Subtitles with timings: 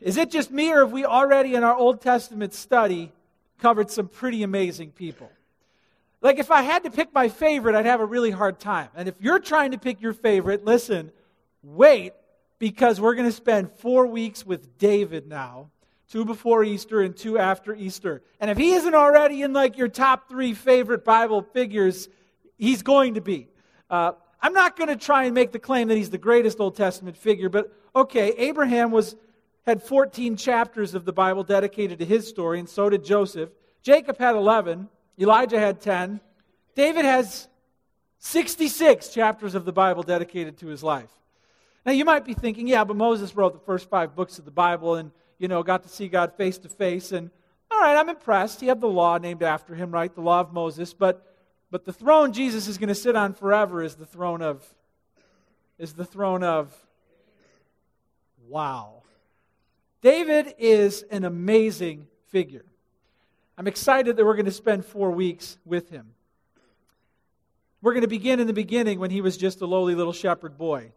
[0.00, 3.12] Is it just me, or have we already in our Old Testament study
[3.58, 5.30] covered some pretty amazing people?
[6.22, 8.88] Like, if I had to pick my favorite, I'd have a really hard time.
[8.94, 11.12] And if you're trying to pick your favorite, listen,
[11.62, 12.12] wait,
[12.58, 15.70] because we're going to spend four weeks with David now
[16.10, 18.22] two before Easter and two after Easter.
[18.40, 22.08] And if he isn't already in like your top three favorite Bible figures,
[22.58, 23.48] he's going to be.
[23.88, 24.12] Uh,
[24.42, 27.16] I'm not going to try and make the claim that he's the greatest Old Testament
[27.16, 29.14] figure, but okay, Abraham was
[29.66, 33.50] had 14 chapters of the Bible dedicated to his story, and so did Joseph.
[33.82, 34.88] Jacob had 11.
[35.18, 36.20] Elijah had 10.
[36.74, 37.48] David has
[38.18, 41.10] 66 chapters of the Bible dedicated to his life.
[41.84, 44.50] Now, you might be thinking, yeah, but Moses wrote the first five books of the
[44.50, 47.12] Bible and, you know, got to see God face to face.
[47.12, 47.30] And,
[47.70, 48.60] all right, I'm impressed.
[48.60, 50.14] He had the law named after him, right?
[50.14, 50.92] The law of Moses.
[50.92, 51.26] But,
[51.70, 54.62] but the throne Jesus is going to sit on forever is the throne of,
[55.78, 56.74] is the throne of,
[58.46, 58.99] wow.
[60.02, 62.64] David is an amazing figure.
[63.58, 66.14] I'm excited that we're going to spend four weeks with him.
[67.82, 70.56] We're going to begin in the beginning when he was just a lowly little shepherd
[70.56, 70.92] boy.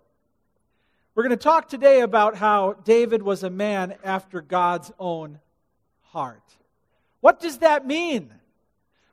[1.16, 5.40] We're going to talk today about how David was a man after God's own
[6.02, 6.44] heart.
[7.20, 8.34] What does that mean?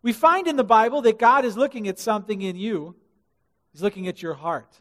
[0.03, 2.95] We find in the Bible that God is looking at something in you,
[3.73, 4.81] He's looking at your heart.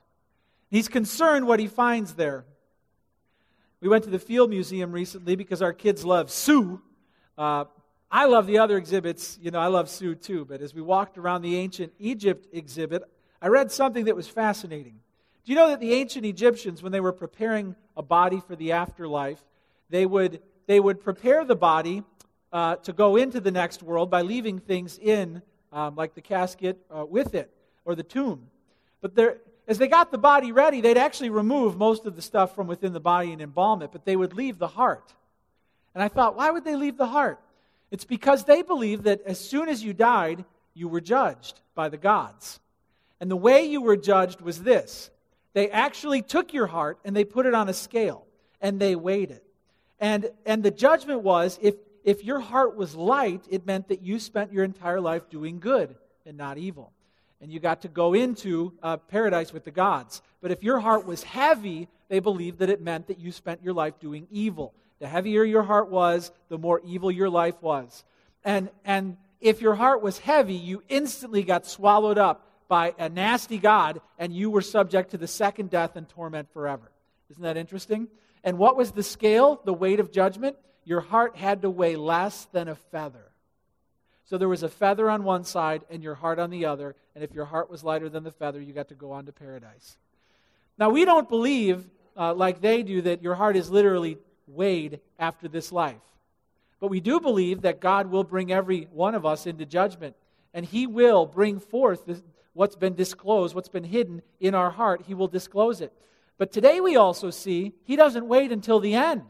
[0.70, 2.46] He's concerned what He finds there.
[3.82, 6.82] We went to the Field Museum recently because our kids love Sue.
[7.38, 7.64] Uh,
[8.12, 9.40] I love the other exhibits.
[9.42, 10.44] You know, I love Sue too.
[10.44, 13.04] But as we walked around the ancient Egypt exhibit,
[13.42, 15.00] I read something that was fascinating.
[15.46, 18.74] Do you know that the ancient Egyptians, when they were preparing a body for the
[18.74, 19.42] afterlife,
[19.90, 22.04] they would, they would prepare the body
[22.52, 26.78] uh, to go into the next world by leaving things in, um, like the casket
[26.92, 27.50] uh, with it,
[27.86, 28.48] or the tomb.
[29.00, 29.16] But
[29.70, 32.92] as they got the body ready, they'd actually remove most of the stuff from within
[32.92, 35.14] the body and embalm it, but they would leave the heart.
[35.94, 37.40] And I thought, why would they leave the heart?
[37.92, 41.98] It's because they believed that as soon as you died, you were judged by the
[41.98, 42.60] gods.
[43.20, 45.12] And the way you were judged was this
[45.54, 48.26] they actually took your heart and they put it on a scale
[48.62, 49.44] and they weighed it.
[50.00, 54.20] And, and the judgment was if, if your heart was light, it meant that you
[54.20, 55.96] spent your entire life doing good
[56.26, 56.92] and not evil.
[57.42, 60.22] And you got to go into uh, paradise with the gods.
[60.42, 63.74] But if your heart was heavy, they believed that it meant that you spent your
[63.74, 64.74] life doing evil.
[65.00, 68.04] The heavier your heart was, the more evil your life was.
[68.44, 73.58] And, and if your heart was heavy, you instantly got swallowed up by a nasty
[73.58, 76.92] God, and you were subject to the second death and torment forever.
[77.32, 78.08] Isn't that interesting?
[78.44, 80.58] And what was the scale, the weight of judgment?
[80.84, 83.29] Your heart had to weigh less than a feather.
[84.30, 87.24] So there was a feather on one side and your heart on the other, and
[87.24, 89.98] if your heart was lighter than the feather, you got to go on to paradise.
[90.78, 95.48] Now, we don't believe, uh, like they do, that your heart is literally weighed after
[95.48, 95.98] this life.
[96.80, 100.16] But we do believe that God will bring every one of us into judgment,
[100.54, 102.22] and He will bring forth this,
[102.54, 105.92] what's been disclosed, what's been hidden in our heart, He will disclose it.
[106.38, 109.24] But today we also see He doesn't wait until the end.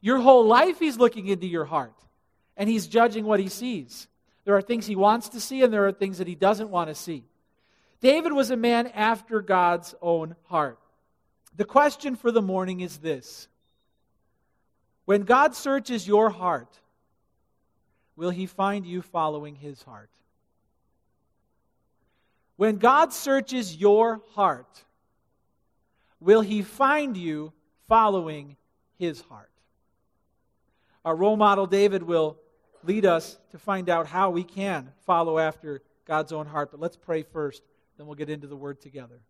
[0.00, 1.92] Your whole life He's looking into your heart,
[2.58, 4.06] and He's judging what He sees.
[4.44, 6.88] There are things He wants to see, and there are things that He doesn't want
[6.88, 7.24] to see.
[8.02, 10.78] David was a man after God's own heart.
[11.56, 13.48] The question for the morning is this
[15.06, 16.78] When God searches your heart,
[18.14, 20.10] will He find you following His heart?
[22.58, 24.82] When God searches your heart,
[26.18, 27.52] will he find you
[27.86, 28.56] following
[28.98, 29.52] his heart?
[31.04, 32.36] Our role model, David, will
[32.84, 36.70] lead us to find out how we can follow after God's own heart.
[36.70, 37.62] But let's pray first,
[37.96, 39.20] then we'll get into the word together.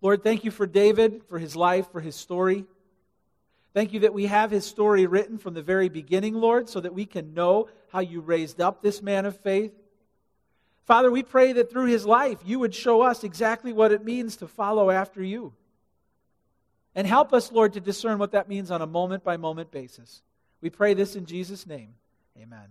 [0.00, 2.64] Lord, thank you for David, for his life, for his story.
[3.74, 6.94] Thank you that we have his story written from the very beginning, Lord, so that
[6.94, 9.72] we can know how you raised up this man of faith.
[10.86, 14.36] Father, we pray that through his life, you would show us exactly what it means
[14.36, 15.52] to follow after you.
[16.96, 20.22] And help us, Lord, to discern what that means on a moment by moment basis.
[20.60, 21.94] We pray this in Jesus' name.
[22.38, 22.66] Amen.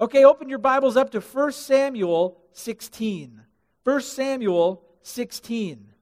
[0.00, 3.40] Okay, open your Bibles up to 1 Samuel 16.
[3.84, 5.92] 1 Samuel 16.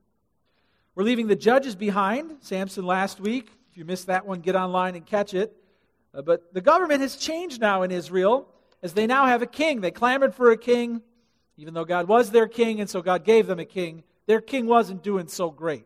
[0.95, 2.37] We're leaving the judges behind.
[2.41, 3.49] Samson last week.
[3.69, 5.55] If you missed that one, get online and catch it.
[6.13, 8.47] Uh, but the government has changed now in Israel
[8.81, 9.81] as they now have a king.
[9.81, 11.01] They clamored for a king,
[11.57, 14.03] even though God was their king, and so God gave them a king.
[14.25, 15.85] Their king wasn't doing so great.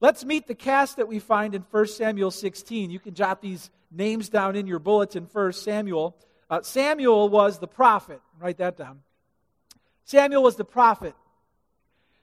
[0.00, 2.90] Let's meet the cast that we find in 1 Samuel 16.
[2.90, 6.16] You can jot these names down in your bulletin, first Samuel.
[6.48, 8.20] Uh, Samuel was the prophet.
[8.40, 9.00] Write that down.
[10.04, 11.14] Samuel was the prophet.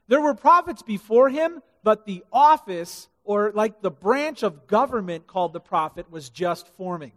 [0.08, 5.52] There were prophets before him, but the office or like the branch of government called
[5.52, 7.12] the prophet, was just forming.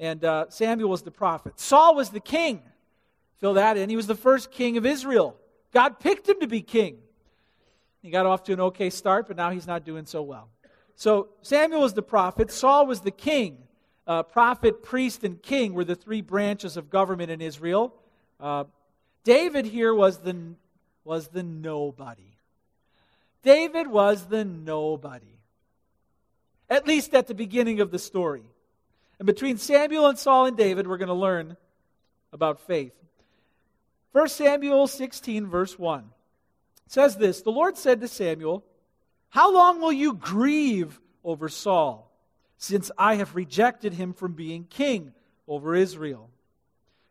[0.00, 1.60] And uh, Samuel was the prophet.
[1.60, 2.60] Saul was the king.
[3.38, 3.88] Fill that in.
[3.88, 5.36] He was the first king of Israel.
[5.72, 6.98] God picked him to be king.
[8.02, 10.48] He got off to an okay start, but now he's not doing so well.
[10.96, 13.58] So Samuel was the prophet, Saul was the king.
[14.06, 17.94] Uh, prophet, priest, and king were the three branches of government in Israel.
[18.38, 18.64] Uh,
[19.24, 20.54] David here was the,
[21.04, 22.22] was the nobody.
[23.42, 25.26] David was the nobody.
[26.68, 28.42] At least at the beginning of the story.
[29.18, 31.56] And between Samuel and Saul and David, we're going to learn
[32.32, 32.92] about faith.
[34.12, 36.04] 1 Samuel 16, verse 1
[36.86, 38.64] says this The Lord said to Samuel,
[39.28, 42.10] How long will you grieve over Saul,
[42.56, 45.12] since I have rejected him from being king
[45.46, 46.30] over Israel?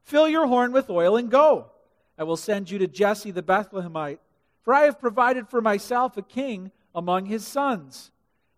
[0.03, 1.71] Fill your horn with oil and go.
[2.17, 4.19] I will send you to Jesse the Bethlehemite,
[4.63, 8.11] for I have provided for myself a king among his sons.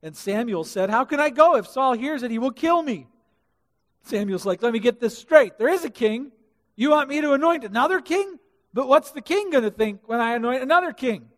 [0.03, 1.55] And Samuel said, How can I go?
[1.55, 3.07] If Saul hears it, he will kill me.
[4.03, 5.57] Samuel's like, Let me get this straight.
[5.57, 6.31] There is a king.
[6.75, 8.37] You want me to anoint another king?
[8.73, 11.29] But what's the king going to think when I anoint another king?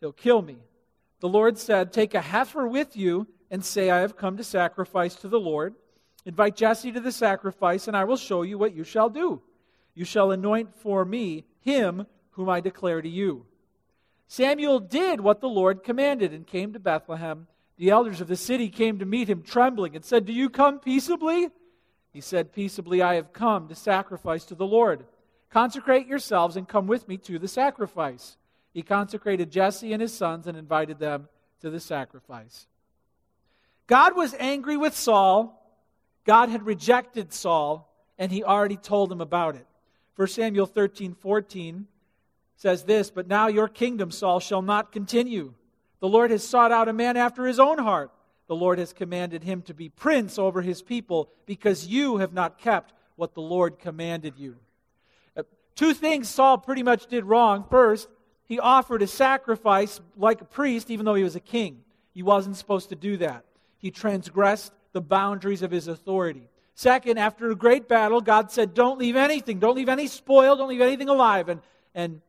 [0.00, 0.58] He'll kill me.
[1.20, 5.14] The Lord said, Take a heifer with you and say, I have come to sacrifice
[5.16, 5.74] to the Lord.
[6.24, 9.42] Invite Jesse to the sacrifice, and I will show you what you shall do.
[9.94, 13.46] You shall anoint for me him whom I declare to you.
[14.28, 17.46] Samuel did what the Lord commanded and came to Bethlehem.
[17.78, 20.80] The elders of the city came to meet him trembling and said, Do you come
[20.80, 21.48] peaceably?
[22.12, 25.04] He said, Peaceably I have come to sacrifice to the Lord.
[25.50, 28.36] Consecrate yourselves and come with me to the sacrifice.
[28.72, 31.28] He consecrated Jesse and his sons and invited them
[31.60, 32.66] to the sacrifice.
[33.86, 35.52] God was angry with Saul.
[36.24, 39.66] God had rejected Saul, and he already told him about it.
[40.16, 41.86] 1 Samuel 13 14
[42.56, 45.54] says this But now your kingdom, Saul, shall not continue.
[46.00, 48.10] The Lord has sought out a man after his own heart.
[48.48, 52.58] The Lord has commanded him to be prince over his people because you have not
[52.58, 54.56] kept what the Lord commanded you.
[55.36, 55.42] Uh,
[55.74, 57.64] two things Saul pretty much did wrong.
[57.68, 58.08] First,
[58.46, 61.82] he offered a sacrifice like a priest, even though he was a king.
[62.12, 63.44] He wasn't supposed to do that.
[63.78, 66.48] He transgressed the boundaries of his authority.
[66.74, 69.58] Second, after a great battle, God said, Don't leave anything.
[69.58, 70.56] Don't leave any spoil.
[70.56, 71.48] Don't leave anything alive.
[71.48, 71.60] And,
[71.94, 72.20] and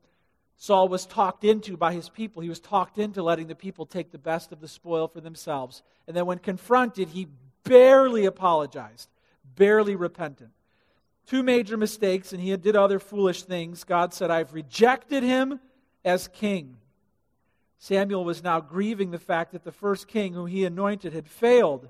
[0.55, 2.41] Saul was talked into by his people.
[2.41, 5.83] He was talked into letting the people take the best of the spoil for themselves.
[6.07, 7.27] And then when confronted, he
[7.63, 9.09] barely apologized,
[9.55, 10.51] barely repentant
[11.27, 13.83] two major mistakes, and he did other foolish things.
[13.83, 15.59] God said, I've rejected him
[16.03, 16.77] as king.
[17.79, 21.89] Samuel was now grieving the fact that the first king whom he anointed had failed.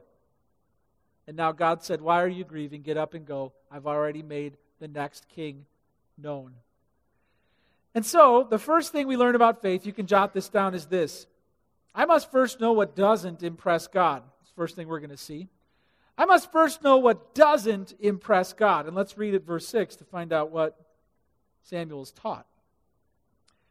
[1.28, 2.81] And now God said, Why are you grieving?
[2.81, 3.54] Get up and go.
[3.72, 5.66] I've already made the next king
[6.18, 6.54] known.
[7.95, 10.86] And so, the first thing we learn about faith, you can jot this down, is
[10.86, 11.25] this
[11.95, 14.24] I must first know what doesn't impress God.
[14.39, 15.48] That's the first thing we're going to see.
[16.18, 18.88] I must first know what doesn't impress God.
[18.88, 20.80] And let's read at verse 6 to find out what
[21.63, 22.48] Samuel is taught.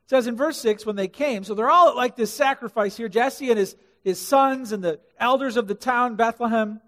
[0.06, 2.96] It says in verse 6 when they came, so they're all at like this sacrifice
[2.96, 3.74] here Jesse and his,
[4.04, 6.80] his sons and the elders of the town, Bethlehem.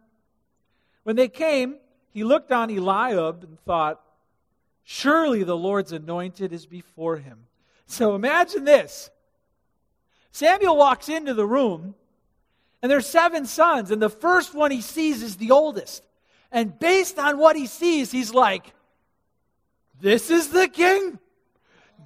[1.02, 1.78] When they came,
[2.12, 4.00] he looked on Eliab and thought,
[4.84, 7.46] Surely the Lord's anointed is before him.
[7.86, 9.10] So imagine this
[10.30, 11.96] Samuel walks into the room
[12.80, 16.04] and there's seven sons, and the first one he sees is the oldest.
[16.52, 18.72] And based on what he sees, he's like,
[20.00, 21.18] This is the king?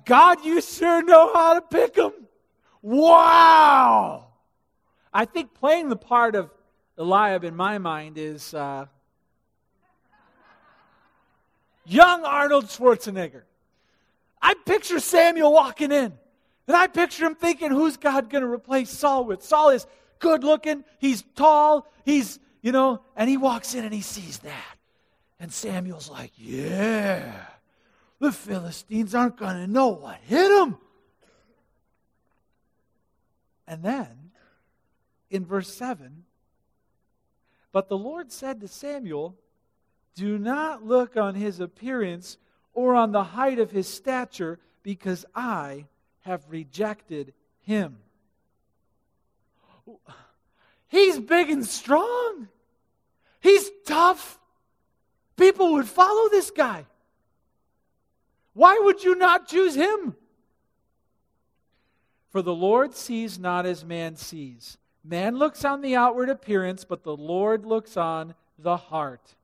[0.05, 2.13] God, you sure know how to pick him.
[2.81, 4.27] Wow!
[5.13, 6.51] I think playing the part of
[6.99, 8.87] Eliab in my mind is uh,
[11.85, 13.43] young Arnold Schwarzenegger.
[14.41, 16.13] I picture Samuel walking in,
[16.67, 19.43] and I picture him thinking, who's God going to replace Saul with?
[19.43, 19.87] Saul is
[20.19, 24.77] good looking, he's tall, he's, you know, and he walks in and he sees that.
[25.39, 27.47] And Samuel's like, yeah,
[28.23, 30.79] the Philistines aren't going to know what hit them.
[33.67, 34.31] And then,
[35.29, 36.23] in verse 7,
[37.73, 39.35] but the Lord said to Samuel,
[40.15, 42.37] Do not look on his appearance
[42.75, 45.87] or on the height of his stature, because I
[46.21, 47.99] have rejected him.
[50.89, 52.47] He's big and strong.
[53.41, 54.39] He's tough.
[55.37, 56.87] People would follow this guy.
[58.55, 60.15] Why would you not choose him?
[62.31, 64.79] For the Lord sees not as man sees.
[65.05, 69.35] Man looks on the outward appearance, but the Lord looks on the heart.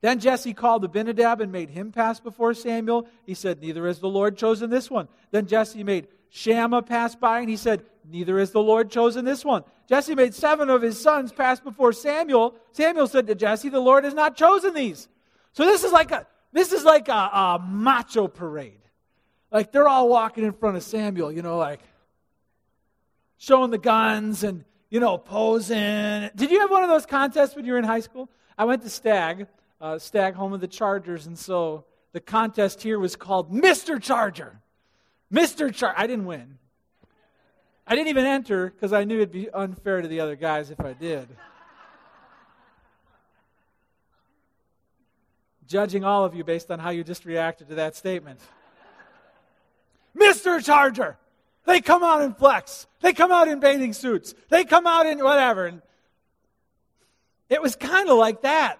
[0.00, 3.08] Then Jesse called Abinadab and made him pass before Samuel.
[3.24, 5.08] He said, Neither has the Lord chosen this one.
[5.30, 9.44] Then Jesse made Shammah pass by, and he said, Neither has the Lord chosen this
[9.44, 9.64] one.
[9.88, 12.54] Jesse made seven of his sons pass before Samuel.
[12.72, 15.08] Samuel said to Jesse, The Lord has not chosen these.
[15.52, 18.80] So this is like a this is like a, a macho parade.
[19.50, 21.80] Like they're all walking in front of Samuel, you know, like
[23.36, 26.30] showing the guns and you know posing.
[26.34, 28.30] Did you have one of those contests when you were in high school?
[28.56, 29.48] I went to Stagg,
[29.80, 34.00] uh, Stagg, home of the Chargers, and so the contest here was called Mr.
[34.00, 34.60] Charger.
[35.32, 35.74] Mr.
[35.74, 35.94] Charger.
[35.98, 36.58] I didn't win.
[37.86, 40.80] I didn't even enter because I knew it'd be unfair to the other guys if
[40.80, 41.28] I did.
[45.66, 48.40] Judging all of you based on how you just reacted to that statement.
[50.16, 50.64] Mr.
[50.64, 51.16] Charger!
[51.66, 52.86] They come out in flex.
[53.00, 54.34] They come out in bathing suits.
[54.50, 55.66] They come out in whatever.
[55.66, 55.82] And
[57.48, 58.78] it was kind of like that.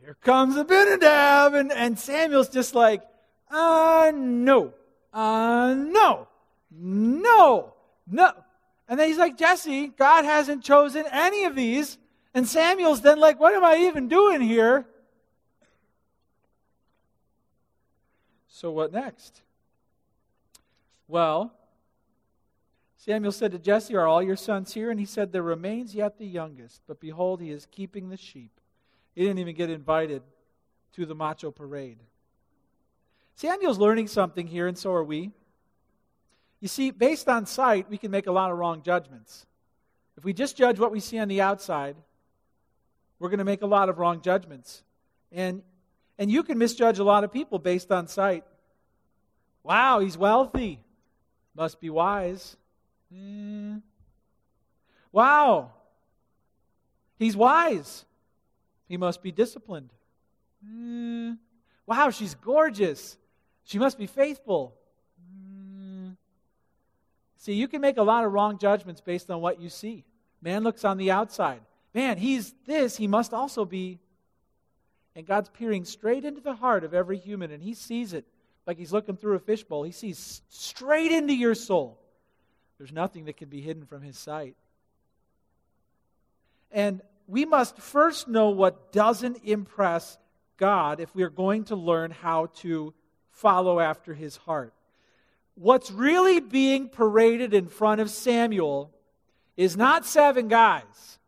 [0.00, 3.02] Here comes Abinadab, and, and Samuel's just like,
[3.50, 4.74] uh, no,
[5.12, 6.28] uh, no,
[6.70, 7.72] no,
[8.06, 8.32] no.
[8.88, 11.98] And then he's like, Jesse, God hasn't chosen any of these.
[12.34, 14.86] And Samuel's then like, what am I even doing here?
[18.56, 19.42] So what next?
[21.08, 21.52] Well,
[22.96, 24.90] Samuel said to Jesse, Are all your sons here?
[24.90, 28.58] And he said, There remains yet the youngest, but behold, he is keeping the sheep.
[29.14, 30.22] He didn't even get invited
[30.94, 31.98] to the macho parade.
[33.34, 35.32] Samuel's learning something here, and so are we.
[36.60, 39.44] You see, based on sight, we can make a lot of wrong judgments.
[40.16, 41.96] If we just judge what we see on the outside,
[43.18, 44.82] we're going to make a lot of wrong judgments.
[45.30, 45.62] And,
[46.18, 48.44] and you can misjudge a lot of people based on sight.
[49.62, 50.80] Wow, he's wealthy.
[51.54, 52.56] Must be wise.
[53.12, 53.82] Mm.
[55.12, 55.72] Wow.
[57.18, 58.04] He's wise.
[58.88, 59.90] He must be disciplined.
[60.64, 61.38] Mm.
[61.86, 63.16] Wow, she's gorgeous.
[63.64, 64.74] She must be faithful.
[65.20, 66.16] Mm.
[67.36, 70.04] See, you can make a lot of wrong judgments based on what you see.
[70.40, 71.60] Man looks on the outside.
[71.94, 73.98] Man, he's this, he must also be.
[75.16, 78.26] And God's peering straight into the heart of every human, and he sees it
[78.66, 79.82] like he's looking through a fishbowl.
[79.82, 81.98] He sees straight into your soul.
[82.76, 84.54] There's nothing that can be hidden from his sight.
[86.70, 90.18] And we must first know what doesn't impress
[90.58, 92.92] God if we are going to learn how to
[93.30, 94.74] follow after his heart.
[95.54, 98.90] What's really being paraded in front of Samuel
[99.56, 101.18] is not seven guys.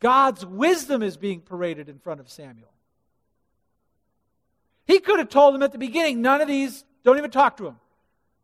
[0.00, 2.70] God's wisdom is being paraded in front of Samuel.
[4.86, 7.66] He could have told him at the beginning, none of these, don't even talk to
[7.66, 7.76] him.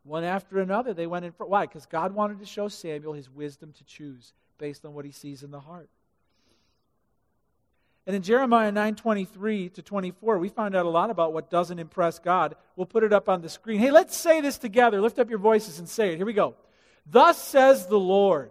[0.04, 1.50] One after another, they went in front.
[1.50, 1.66] why?
[1.66, 5.42] Because God wanted to show Samuel his wisdom to choose based on what he sees
[5.42, 5.90] in the heart.
[8.06, 12.18] And in Jeremiah 9:23 to 24, we find out a lot about what doesn't impress
[12.18, 12.56] God.
[12.74, 13.78] We'll put it up on the screen.
[13.78, 15.00] Hey, let's say this together.
[15.00, 16.16] Lift up your voices and say it.
[16.16, 16.56] Here we go.
[17.06, 18.50] Thus says the Lord,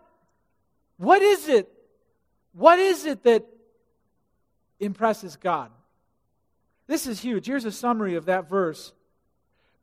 [1.01, 1.67] what is it?
[2.53, 3.43] What is it that
[4.79, 5.71] impresses God?
[6.85, 7.47] This is huge.
[7.47, 8.93] Here's a summary of that verse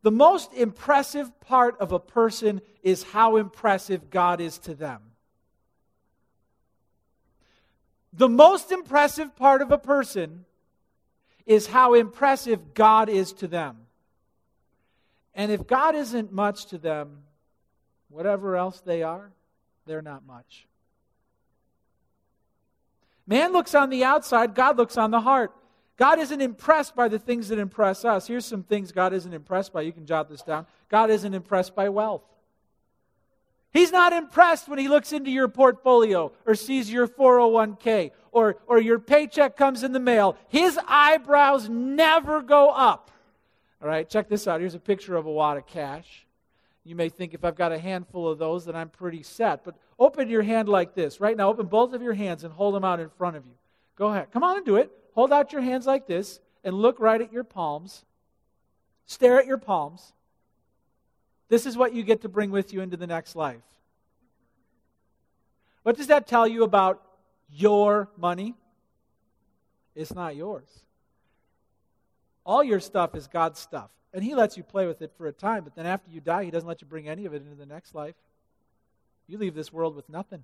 [0.02, 5.00] the most impressive part of a person is how impressive God is to them.
[8.12, 10.44] The most impressive part of a person
[11.46, 13.78] is how impressive God is to them.
[15.34, 17.24] And if God isn't much to them,
[18.08, 19.32] whatever else they are,
[19.84, 20.67] they're not much.
[23.28, 25.52] Man looks on the outside, God looks on the heart.
[25.98, 28.26] God isn't impressed by the things that impress us.
[28.26, 29.82] Here's some things God isn't impressed by.
[29.82, 30.64] You can jot this down.
[30.88, 32.22] God isn't impressed by wealth.
[33.72, 38.80] He's not impressed when he looks into your portfolio or sees your 401k or, or
[38.80, 40.36] your paycheck comes in the mail.
[40.48, 43.10] His eyebrows never go up.
[43.82, 44.60] All right, check this out.
[44.60, 46.27] Here's a picture of a wad of cash.
[46.88, 49.62] You may think if I've got a handful of those, then I'm pretty set.
[49.62, 51.20] But open your hand like this.
[51.20, 53.52] Right now, open both of your hands and hold them out in front of you.
[53.94, 54.30] Go ahead.
[54.32, 54.90] Come on and do it.
[55.14, 58.06] Hold out your hands like this and look right at your palms.
[59.04, 60.14] Stare at your palms.
[61.50, 63.60] This is what you get to bring with you into the next life.
[65.82, 67.02] What does that tell you about
[67.50, 68.54] your money?
[69.94, 70.68] It's not yours.
[72.46, 73.90] All your stuff is God's stuff.
[74.12, 76.44] And He lets you play with it for a time, but then after you die,
[76.44, 78.14] He doesn't let you bring any of it into the next life.
[79.26, 80.42] you leave this world with nothing.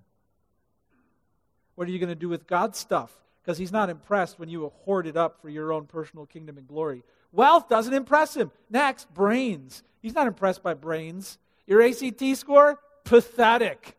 [1.74, 3.12] What are you going to do with God's stuff?
[3.42, 6.68] Because He's not impressed when you hoard it up for your own personal kingdom and
[6.68, 7.02] glory.
[7.32, 8.50] Wealth doesn't impress Him.
[8.70, 9.82] Next, brains.
[10.00, 11.38] He's not impressed by brains.
[11.66, 12.78] Your ACT score?
[13.04, 13.96] Pathetic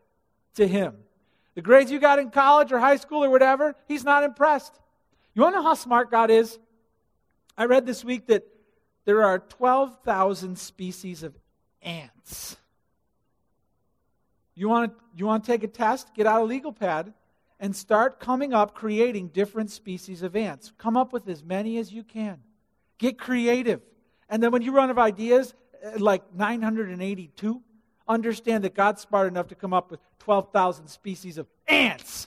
[0.54, 0.94] to Him.
[1.54, 4.78] The grades you got in college or high school or whatever, He's not impressed.
[5.34, 6.58] You want to know how smart God is?
[7.58, 8.44] I read this week that
[9.06, 11.32] there are 12,000 species of
[11.80, 12.56] ants.
[14.54, 16.12] You want, to, you want to take a test?
[16.14, 17.14] Get out a legal pad
[17.60, 20.72] and start coming up creating different species of ants.
[20.76, 22.38] Come up with as many as you can.
[22.98, 23.80] Get creative.
[24.28, 27.62] And then when you run out of ideas, uh, like 982,
[28.08, 32.26] understand that God's smart enough to come up with 12,000 species of ants.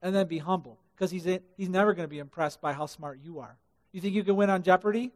[0.00, 3.18] And then be humble because he's, he's never going to be impressed by how smart
[3.22, 3.56] you are.
[3.92, 5.10] You think you can win on Jeopardy?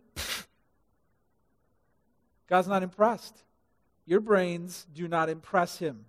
[2.50, 3.45] God's not impressed.
[4.04, 6.04] Your brains do not impress him.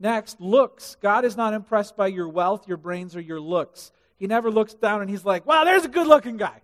[0.00, 0.96] Next, looks.
[1.00, 3.92] God is not impressed by your wealth, your brains, or your looks.
[4.18, 6.60] He never looks down and he's like, wow, there's a good looking guy.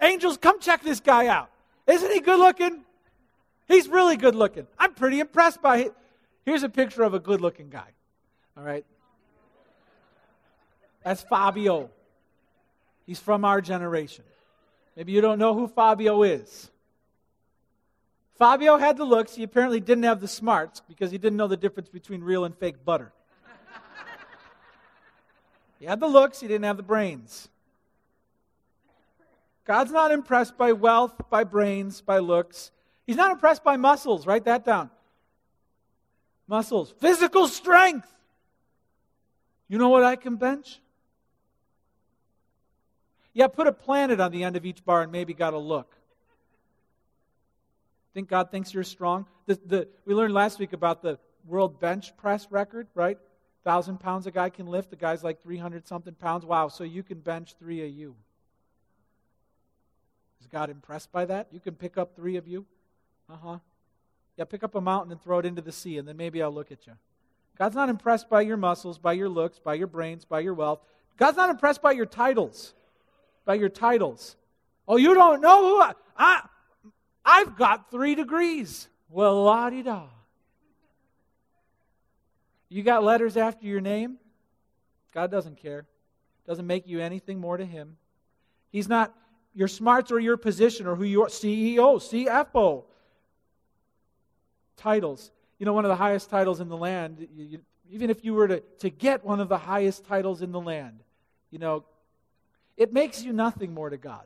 [0.00, 1.50] Angels, come check this guy out.
[1.86, 2.84] Isn't he good looking?
[3.68, 4.66] He's really good looking.
[4.78, 5.94] I'm pretty impressed by it.
[6.44, 7.88] Here's a picture of a good looking guy.
[8.56, 8.84] All right?
[11.04, 11.90] That's Fabio.
[13.06, 14.24] He's from our generation.
[14.96, 16.70] Maybe you don't know who Fabio is.
[18.42, 19.36] Fabio had the looks.
[19.36, 22.52] He apparently didn't have the smarts because he didn't know the difference between real and
[22.52, 23.12] fake butter.
[25.78, 27.48] he had the looks, he didn't have the brains.
[29.64, 32.72] God's not impressed by wealth, by brains, by looks.
[33.06, 34.26] He's not impressed by muscles.
[34.26, 34.90] Write that down.
[36.48, 36.92] Muscles.
[36.98, 38.12] Physical strength.
[39.68, 40.80] You know what I can bench?
[43.34, 45.94] Yeah, put a planet on the end of each bar and maybe got a look.
[48.14, 49.26] Think God thinks you're strong?
[49.46, 53.18] The, the, we learned last week about the world bench press record, right?
[53.64, 54.90] Thousand pounds a guy can lift.
[54.90, 56.44] The guy's like 300 something pounds.
[56.44, 58.14] Wow, so you can bench three of you.
[60.40, 61.48] Is God impressed by that?
[61.52, 62.66] You can pick up three of you?
[63.30, 63.58] Uh huh.
[64.36, 66.52] Yeah, pick up a mountain and throw it into the sea, and then maybe I'll
[66.52, 66.94] look at you.
[67.58, 70.80] God's not impressed by your muscles, by your looks, by your brains, by your wealth.
[71.16, 72.74] God's not impressed by your titles
[73.44, 74.36] by your titles.
[74.86, 76.42] Oh, you don't know who I, I
[77.24, 78.88] I've got three degrees.
[79.08, 80.06] Well, la di da.
[82.68, 84.16] You got letters after your name?
[85.12, 85.84] God doesn't care.
[86.46, 87.96] Doesn't make you anything more to Him.
[88.70, 89.14] He's not
[89.54, 91.28] your smarts or your position or who you are.
[91.28, 92.84] CEO, CFO.
[94.76, 95.30] Titles.
[95.58, 97.58] You know, one of the highest titles in the land, you, you,
[97.90, 101.00] even if you were to, to get one of the highest titles in the land,
[101.50, 101.84] you know,
[102.76, 104.24] it makes you nothing more to God.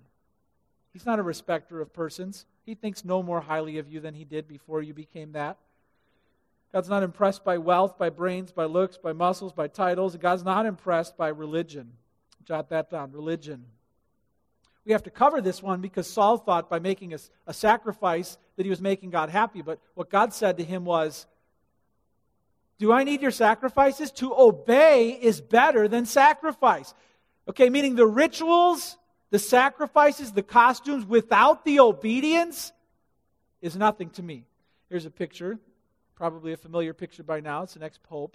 [0.92, 2.46] He's not a respecter of persons.
[2.66, 5.56] He thinks no more highly of you than he did before you became that.
[6.72, 10.16] God's not impressed by wealth, by brains, by looks, by muscles, by titles.
[10.16, 11.92] God's not impressed by religion.
[12.44, 13.64] Jot that down religion.
[14.84, 18.64] We have to cover this one because Saul thought by making a, a sacrifice that
[18.64, 19.62] he was making God happy.
[19.62, 21.26] But what God said to him was,
[22.78, 24.10] Do I need your sacrifices?
[24.12, 26.94] To obey is better than sacrifice.
[27.48, 28.96] Okay, meaning the rituals,
[29.36, 32.72] the sacrifices, the costumes without the obedience
[33.60, 34.44] is nothing to me.
[34.88, 35.58] Here's a picture,
[36.14, 37.62] probably a familiar picture by now.
[37.62, 38.34] It's an ex pope.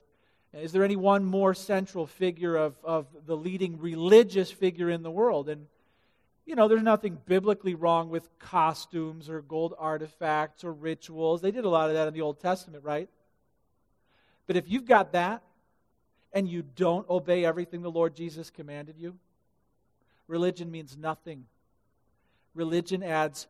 [0.54, 5.10] Is there any one more central figure of, of the leading religious figure in the
[5.10, 5.50] world?
[5.50, 5.66] And,
[6.46, 11.42] you know, there's nothing biblically wrong with costumes or gold artifacts or rituals.
[11.42, 13.10] They did a lot of that in the Old Testament, right?
[14.46, 15.42] But if you've got that,
[16.32, 19.16] and you don't obey everything the Lord Jesus commanded you,
[20.32, 21.46] religion means nothing.
[22.56, 23.48] Religion adds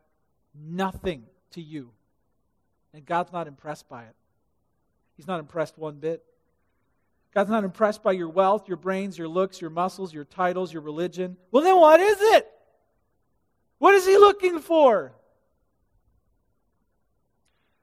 [0.54, 1.92] nothing to you.
[2.94, 4.16] And God's not impressed by it.
[5.16, 6.24] He's not impressed one bit.
[7.34, 10.82] God's not impressed by your wealth, your brains, your looks, your muscles, your titles, your
[10.82, 11.38] religion.
[11.52, 12.52] Well, then what is it?
[13.78, 15.14] What is He looking for?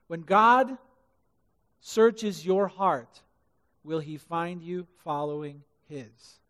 [0.08, 0.76] When God
[1.80, 3.22] searches your heart,
[3.84, 6.40] will he find you following his.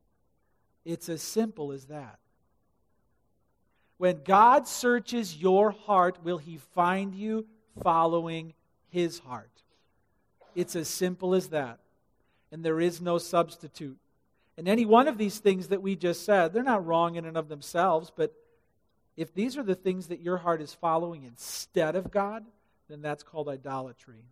[0.84, 2.18] It's as simple as that.
[3.98, 7.46] When God searches your heart, will he find you
[7.82, 8.54] following
[8.90, 9.50] his heart?
[10.54, 11.78] It's as simple as that.
[12.50, 13.98] And there is no substitute.
[14.56, 17.36] And any one of these things that we just said, they're not wrong in and
[17.36, 18.32] of themselves, but
[19.16, 22.44] if these are the things that your heart is following instead of God,
[22.88, 24.24] then that's called idolatry.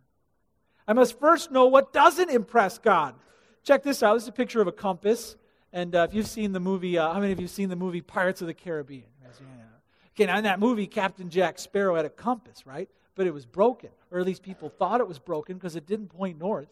[0.87, 3.15] I must first know what doesn't impress God.
[3.63, 4.13] Check this out.
[4.13, 5.35] This is a picture of a compass.
[5.73, 7.75] And uh, if you've seen the movie, uh, how many of you have seen the
[7.75, 9.03] movie Pirates of the Caribbean?
[9.39, 12.89] Uh, okay, now in that movie, Captain Jack Sparrow had a compass, right?
[13.15, 16.09] But it was broken, or at least people thought it was broken because it didn't
[16.09, 16.69] point north.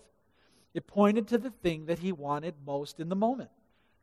[0.74, 3.50] It pointed to the thing that he wanted most in the moment.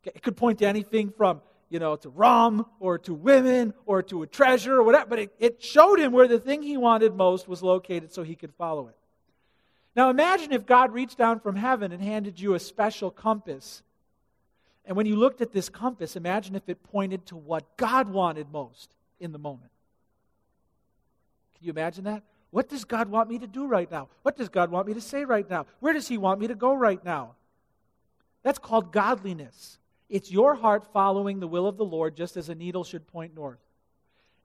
[0.05, 4.23] It could point to anything from, you know, to rum or to women or to
[4.23, 7.47] a treasure or whatever, but it, it showed him where the thing he wanted most
[7.47, 8.97] was located so he could follow it.
[9.95, 13.83] Now imagine if God reached down from heaven and handed you a special compass.
[14.85, 18.51] And when you looked at this compass, imagine if it pointed to what God wanted
[18.51, 19.71] most in the moment.
[21.57, 22.23] Can you imagine that?
[22.51, 24.09] What does God want me to do right now?
[24.23, 25.67] What does God want me to say right now?
[25.81, 27.37] Where does He want me to go right now?
[28.43, 29.79] That's called godliness.
[30.11, 33.35] It's your heart following the will of the Lord just as a needle should point
[33.35, 33.61] north.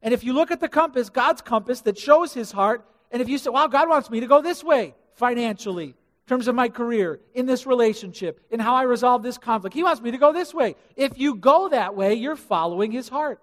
[0.01, 3.27] And if you look at the compass, God's compass that shows His heart, and if
[3.27, 5.95] you say, wow, God wants me to go this way financially,
[6.27, 10.01] terms of my career, in this relationship, in how I resolve this conflict, He wants
[10.01, 10.75] me to go this way.
[10.95, 13.41] If you go that way, you're following His heart.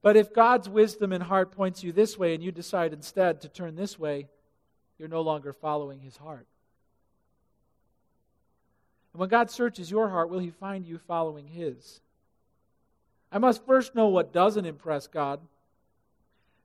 [0.00, 3.48] But if God's wisdom and heart points you this way and you decide instead to
[3.48, 4.28] turn this way,
[4.98, 6.46] you're no longer following his heart.
[9.12, 12.00] And when God searches your heart, will he find you following his?
[13.30, 15.40] I must first know what doesn't impress God.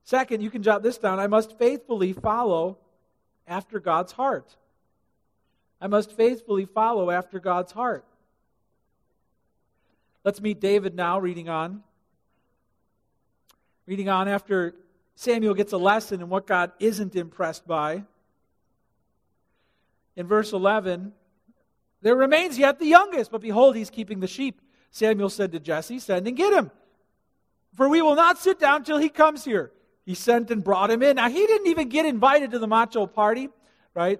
[0.03, 2.77] Second, you can jot this down I must faithfully follow
[3.47, 4.55] after God's heart.
[5.81, 8.05] I must faithfully follow after God's heart.
[10.23, 11.83] Let's meet David now, reading on.
[13.85, 14.75] Reading on after
[15.15, 18.03] Samuel gets a lesson in what God isn't impressed by.
[20.15, 21.11] In verse 11,
[22.01, 24.61] there remains yet the youngest, but behold, he's keeping the sheep.
[24.91, 26.71] Samuel said to Jesse, Send and get him,
[27.75, 29.71] for we will not sit down till he comes here.
[30.05, 31.15] He sent and brought him in.
[31.15, 33.49] Now, he didn't even get invited to the macho party,
[33.93, 34.19] right?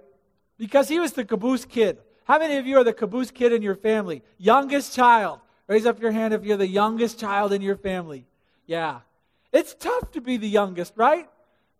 [0.56, 1.98] Because he was the caboose kid.
[2.24, 4.22] How many of you are the caboose kid in your family?
[4.38, 5.40] Youngest child.
[5.66, 8.26] Raise up your hand if you're the youngest child in your family.
[8.66, 9.00] Yeah,
[9.52, 11.28] it's tough to be the youngest, right?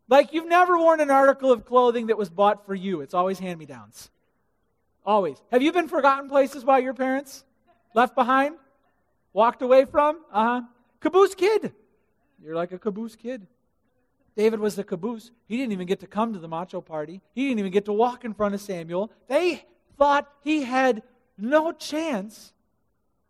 [0.08, 3.00] Like you've never worn an article of clothing that was bought for you.
[3.00, 4.10] It's always hand me downs.
[5.04, 5.40] Always.
[5.50, 7.44] Have you been forgotten places by your parents?
[7.94, 8.56] Left behind?
[9.32, 10.20] Walked away from?
[10.32, 10.62] Uh huh.
[11.00, 11.72] Caboose kid.
[12.42, 13.46] You're like a caboose kid.
[14.36, 15.30] David was the caboose.
[15.46, 17.20] He didn't even get to come to the macho party.
[17.34, 19.12] He didn't even get to walk in front of Samuel.
[19.28, 19.64] They
[19.96, 21.02] thought he had
[21.38, 22.52] no chance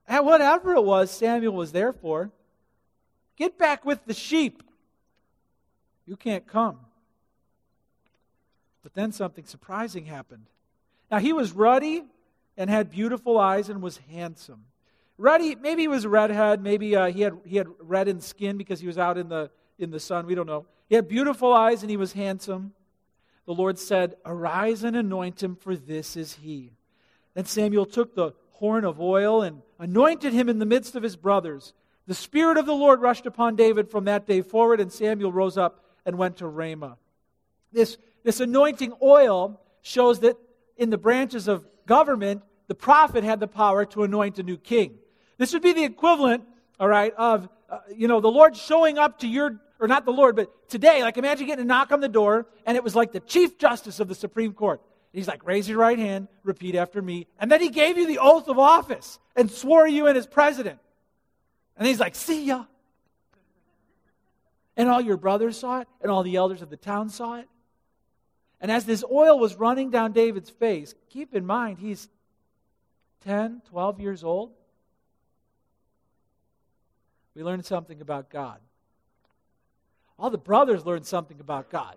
[0.09, 2.31] at whatever it was Samuel was there for.
[3.37, 4.62] Get back with the sheep.
[6.07, 6.79] You can't come.
[8.83, 10.47] But then something surprising happened.
[11.11, 12.05] Now, he was ruddy
[12.57, 14.64] and had beautiful eyes and was handsome.
[15.17, 16.62] Ruddy, maybe he was a redhead.
[16.62, 19.90] Maybe uh, he, had, he had reddened skin because he was out in the, in
[19.90, 20.26] the sun.
[20.26, 20.66] We don't know.
[20.88, 22.72] He had beautiful eyes and he was handsome.
[23.46, 26.72] The Lord said, Arise and anoint him, for this is he.
[27.34, 31.16] Then Samuel took the horn of oil and anointed him in the midst of his
[31.16, 31.74] brothers.
[32.06, 35.58] The Spirit of the Lord rushed upon David from that day forward, and Samuel rose
[35.58, 36.96] up and went to Ramah.
[37.72, 40.37] This, this anointing oil shows that
[40.76, 44.98] in the branches of government, the prophet had the power to anoint a new king.
[45.38, 46.44] This would be the equivalent,
[46.78, 50.12] all right, of, uh, you know, the Lord showing up to your, or not the
[50.12, 53.12] Lord, but today, like imagine getting a knock on the door, and it was like
[53.12, 54.81] the Chief Justice of the Supreme Court.
[55.12, 57.29] He's like, raise your right hand, repeat after me.
[57.38, 60.81] And then he gave you the oath of office and swore you in as president.
[61.77, 62.64] And he's like, See ya.
[64.77, 67.48] And all your brothers saw it, and all the elders of the town saw it.
[68.61, 72.09] And as this oil was running down David's face, keep in mind, he's
[73.24, 74.53] 10, 12 years old.
[77.35, 78.59] We learned something about God.
[80.18, 81.97] All the brothers learned something about God.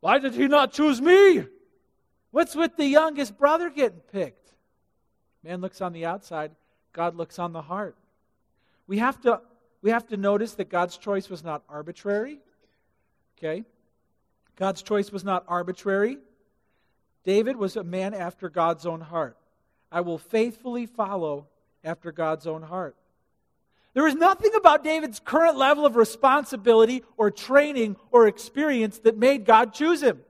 [0.00, 1.44] Why did he not choose me?
[2.30, 4.50] What's with the youngest brother getting picked?
[5.42, 6.52] Man looks on the outside.
[6.92, 7.96] God looks on the heart.
[8.86, 9.40] We have to,
[9.80, 12.38] we have to notice that God's choice was not arbitrary.
[13.38, 13.64] Okay?
[14.56, 16.18] God's choice was not arbitrary.
[17.24, 19.36] David was a man after God's own heart.
[19.90, 21.46] I will faithfully follow
[21.84, 22.96] after God's own heart.
[23.94, 29.44] There is nothing about David's current level of responsibility or training or experience that made
[29.44, 30.20] God choose him.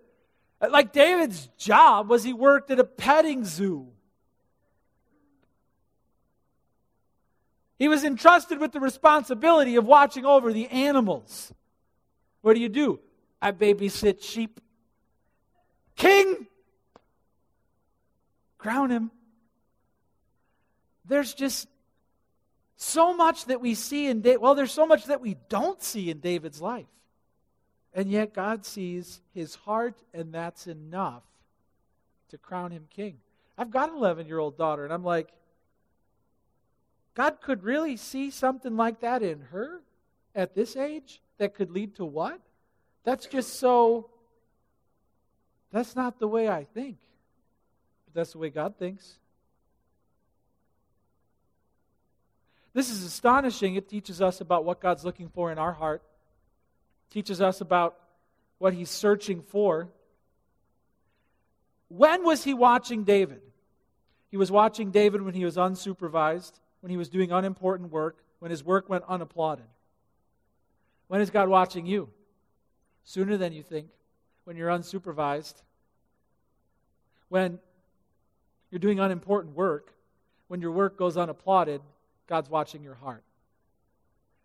[0.61, 3.89] Like David's job was he worked at a petting zoo.
[7.79, 11.53] He was entrusted with the responsibility of watching over the animals.
[12.41, 13.01] What do you do?
[13.41, 14.61] I babysit sheep.
[15.97, 16.47] King!
[18.59, 19.11] Crown him.
[21.05, 21.69] There's just
[22.83, 24.41] so much that we see in David.
[24.41, 26.87] Well, there's so much that we don't see in David's life.
[27.95, 31.23] And yet God sees his heart, and that's enough
[32.31, 33.19] to crown him king.
[33.57, 35.29] I've got an 11 year old daughter, and I'm like,
[37.15, 39.83] God could really see something like that in her
[40.35, 42.41] at this age that could lead to what?
[43.05, 44.09] That's just so
[45.71, 46.99] That's not the way I think.
[48.07, 49.19] But that's the way God thinks.
[52.75, 53.77] This is astonishing.
[53.77, 56.03] It teaches us about what God's looking for in our heart,
[57.09, 57.97] it teaches us about
[58.59, 59.89] what He's searching for.
[61.89, 63.43] When was He watching David?
[64.33, 68.51] He was watching David when he was unsupervised, when he was doing unimportant work, when
[68.51, 69.67] his work went unapplauded.
[71.07, 72.09] When is God watching you?
[73.05, 73.89] Sooner than you think,
[74.45, 75.63] when you're unsupervised,
[77.29, 77.59] when
[78.71, 79.93] you're doing unimportant work,
[80.49, 81.83] when your work goes unapplauded,
[82.29, 83.25] God's watching your heart.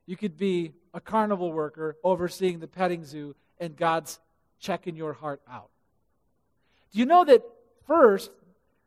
[0.06, 4.20] You could be a carnival worker overseeing the petting zoo, and God's
[4.60, 5.70] checking your heart out.
[6.92, 7.44] Do you know that
[7.86, 8.32] first,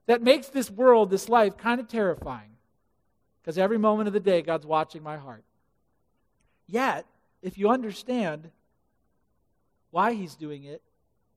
[0.07, 2.51] that makes this world, this life, kind of terrifying?
[3.43, 5.45] Because every moment of the day, God's watching my heart.
[6.67, 7.07] Yet,
[7.43, 8.51] if you understand
[9.91, 10.83] why He's doing it,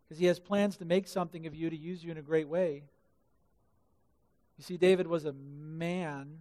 [0.03, 2.47] because He has plans to make something of you, to use you in a great
[2.47, 2.83] way.
[4.57, 6.37] You see, David was a man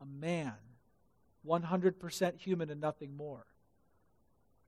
[0.00, 0.54] a man,
[1.46, 3.44] 100% human and nothing more.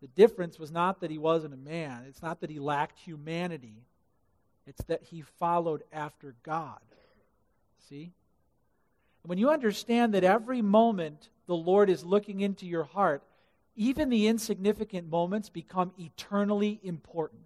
[0.00, 3.84] The difference was not that he wasn't a man, it's not that he lacked humanity,
[4.66, 6.80] it's that he followed after God.
[7.88, 8.12] See?
[9.24, 13.22] When you understand that every moment the Lord is looking into your heart,
[13.76, 17.42] even the insignificant moments become eternally important.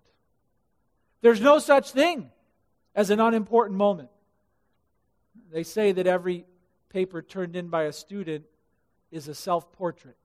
[1.20, 2.30] There's no such thing
[2.94, 4.08] as an unimportant moment.
[5.52, 6.46] They say that every
[6.96, 8.46] paper turned in by a student
[9.10, 10.16] is a self portrait.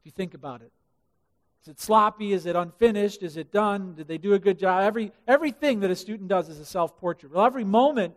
[0.00, 0.72] If you think about it,
[1.60, 2.32] is it sloppy?
[2.32, 3.22] Is it unfinished?
[3.22, 3.94] Is it done?
[3.94, 4.82] Did they do a good job?
[4.82, 7.34] Every, everything that a student does is a self portrait.
[7.34, 8.14] Well, every moment,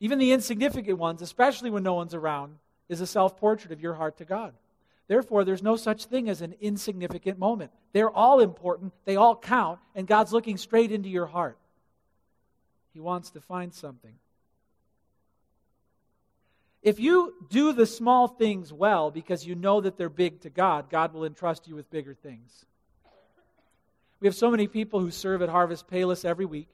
[0.00, 2.58] even the insignificant ones, especially when no one's around,
[2.90, 4.52] is a self portrait of your heart to God.
[5.08, 7.70] Therefore, there's no such thing as an insignificant moment.
[7.94, 11.56] They're all important, they all count, and God's looking straight into your heart.
[12.92, 14.12] He wants to find something.
[16.86, 20.88] If you do the small things well because you know that they're big to God,
[20.88, 22.64] God will entrust you with bigger things.
[24.20, 26.68] We have so many people who serve at Harvest Palos every week,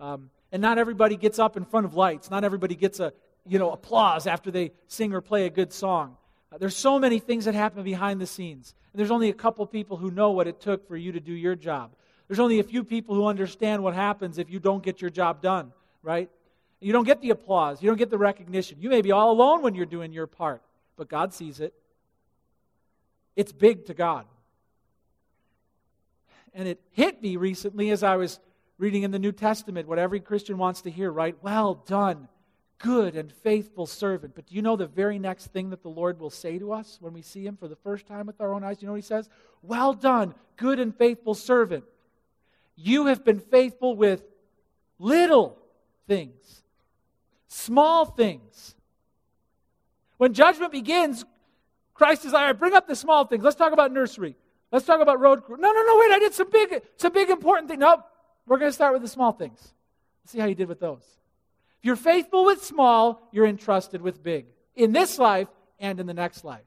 [0.00, 2.30] um, and not everybody gets up in front of lights.
[2.30, 3.12] Not everybody gets a
[3.46, 6.16] you know applause after they sing or play a good song.
[6.50, 9.66] Uh, there's so many things that happen behind the scenes, and there's only a couple
[9.66, 11.90] people who know what it took for you to do your job.
[12.26, 15.42] There's only a few people who understand what happens if you don't get your job
[15.42, 16.30] done, right?
[16.80, 17.82] You don't get the applause.
[17.82, 18.78] You don't get the recognition.
[18.80, 20.62] You may be all alone when you're doing your part,
[20.96, 21.74] but God sees it.
[23.34, 24.26] It's big to God.
[26.54, 28.40] And it hit me recently as I was
[28.78, 31.36] reading in the New Testament what every Christian wants to hear, right?
[31.42, 32.28] Well done,
[32.78, 34.34] good and faithful servant.
[34.34, 36.98] But do you know the very next thing that the Lord will say to us
[37.00, 38.80] when we see him for the first time with our own eyes?
[38.80, 39.28] You know what he says?
[39.62, 41.84] Well done, good and faithful servant.
[42.76, 44.22] You have been faithful with
[45.00, 45.58] little
[46.06, 46.62] things
[47.48, 48.74] small things.
[50.18, 51.24] When judgment begins,
[51.94, 53.42] Christ is like, bring up the small things.
[53.42, 54.36] Let's talk about nursery.
[54.70, 55.56] Let's talk about road crew.
[55.56, 57.80] No, no, no, wait, I did some big, some big important thing.
[57.80, 58.00] Nope,
[58.46, 59.58] we're going to start with the small things.
[60.22, 61.02] Let's see how you did with those.
[61.78, 66.14] If you're faithful with small, you're entrusted with big in this life and in the
[66.14, 66.60] next life.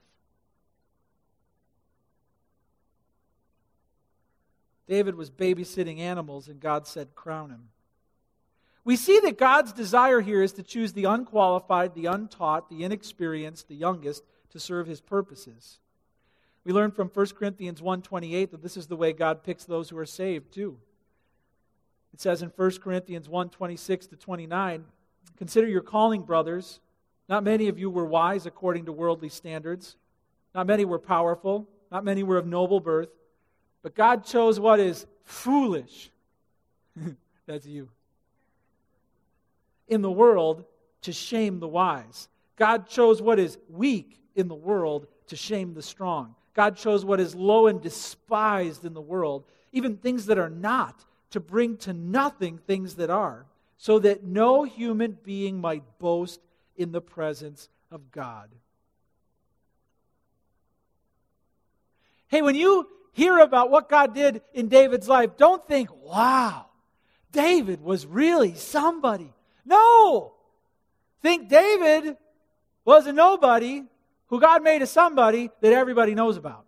[4.88, 7.68] David was babysitting animals, and God said, Crown him.
[8.84, 13.68] We see that God's desire here is to choose the unqualified, the untaught, the inexperienced,
[13.68, 15.78] the youngest to serve his purposes.
[16.64, 19.98] We learn from 1 Corinthians 1:28 that this is the way God picks those who
[19.98, 20.78] are saved too.
[22.12, 24.86] It says in 1 Corinthians 1:26 to 29,
[25.36, 26.80] "Consider your calling, brothers.
[27.28, 29.96] Not many of you were wise according to worldly standards.
[30.54, 33.10] Not many were powerful, not many were of noble birth,
[33.80, 36.10] but God chose what is foolish."
[37.46, 37.88] That's you
[39.88, 40.64] in the world
[41.02, 42.28] to shame the wise.
[42.56, 46.34] God chose what is weak in the world to shame the strong.
[46.54, 51.04] God chose what is low and despised in the world, even things that are not,
[51.30, 53.46] to bring to nothing things that are,
[53.78, 56.40] so that no human being might boast
[56.76, 58.50] in the presence of God.
[62.28, 66.66] Hey, when you hear about what God did in David's life, don't think, wow,
[67.30, 69.32] David was really somebody.
[69.64, 70.32] No!
[71.20, 72.16] Think David
[72.84, 73.84] was a nobody
[74.26, 76.64] who God made a somebody that everybody knows about.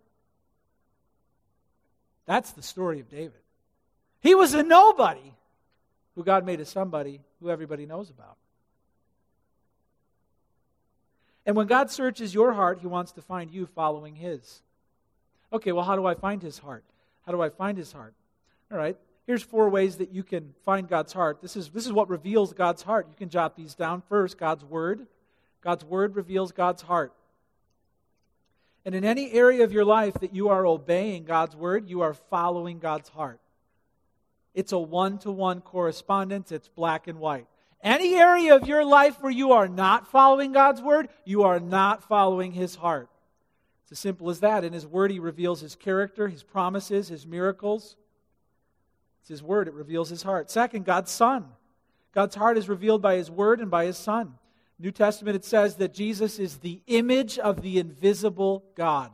[2.25, 3.33] That's the story of David.
[4.21, 5.33] He was a nobody
[6.15, 8.37] who God made a somebody who everybody knows about.
[11.45, 14.61] And when God searches your heart, He wants to find you following His.
[15.53, 16.83] Okay, well, how do I find His heart?
[17.25, 18.13] How do I find His heart?
[18.71, 21.41] All right, Here's four ways that you can find God's heart.
[21.41, 23.07] This is, this is what reveals God's heart.
[23.09, 24.03] You can jot these down.
[24.07, 25.07] First, God's Word.
[25.61, 27.11] God's Word reveals God's heart.
[28.85, 32.13] And in any area of your life that you are obeying God's Word, you are
[32.13, 33.39] following God's heart.
[34.53, 37.47] It's a one to one correspondence, it's black and white.
[37.81, 42.03] Any area of your life where you are not following God's Word, you are not
[42.03, 43.09] following His heart.
[43.83, 44.63] It's as simple as that.
[44.63, 47.95] In His Word, He reveals His character, His promises, His miracles.
[49.25, 50.51] It's His Word, it reveals His heart.
[50.51, 51.45] Second, God's Son.
[52.13, 54.35] God's heart is revealed by His Word and by His Son.
[54.77, 59.11] New Testament, it says that Jesus is the image of the invisible God.